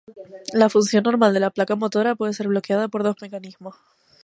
La 0.53 0.67
función 0.71 1.03
normal 1.03 1.31
de 1.31 1.39
la 1.39 1.51
placa 1.51 1.75
motora 1.75 2.15
puede 2.15 2.33
ser 2.33 2.47
bloqueada 2.47 2.87
por 2.87 3.03
dos 3.03 3.17
mecanismos. 3.21 3.75